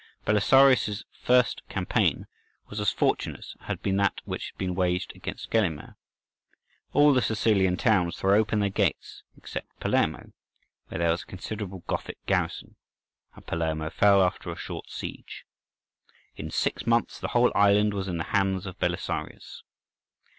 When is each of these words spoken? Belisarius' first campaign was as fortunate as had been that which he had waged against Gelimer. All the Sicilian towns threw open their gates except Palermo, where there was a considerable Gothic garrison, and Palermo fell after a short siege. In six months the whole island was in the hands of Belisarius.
Belisarius' 0.25 1.03
first 1.11 1.61
campaign 1.69 2.25
was 2.69 2.79
as 2.79 2.89
fortunate 2.91 3.37
as 3.59 3.67
had 3.67 3.83
been 3.83 3.97
that 3.97 4.19
which 4.25 4.51
he 4.57 4.65
had 4.65 4.75
waged 4.75 5.15
against 5.15 5.51
Gelimer. 5.51 5.95
All 6.91 7.13
the 7.13 7.21
Sicilian 7.21 7.77
towns 7.77 8.17
threw 8.17 8.33
open 8.33 8.61
their 8.61 8.71
gates 8.71 9.21
except 9.37 9.79
Palermo, 9.79 10.31
where 10.87 10.97
there 10.97 11.11
was 11.11 11.21
a 11.21 11.25
considerable 11.27 11.83
Gothic 11.85 12.17
garrison, 12.25 12.77
and 13.35 13.45
Palermo 13.45 13.91
fell 13.91 14.23
after 14.23 14.49
a 14.51 14.55
short 14.55 14.89
siege. 14.89 15.45
In 16.35 16.49
six 16.49 16.87
months 16.87 17.19
the 17.19 17.27
whole 17.37 17.51
island 17.53 17.93
was 17.93 18.07
in 18.07 18.17
the 18.17 18.23
hands 18.33 18.65
of 18.65 18.79
Belisarius. 18.79 19.61